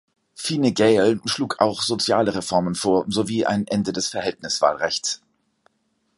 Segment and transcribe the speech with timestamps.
[0.33, 5.21] Fine Gael schlug auch soziale Reformen vor sowie ein Ende des Verhältniswahlrechts.